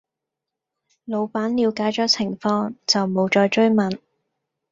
[1.05, 3.99] 老闆了解左情況就無再追問